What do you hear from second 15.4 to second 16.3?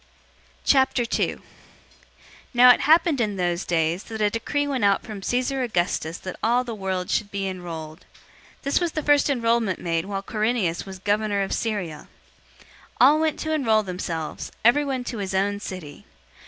city.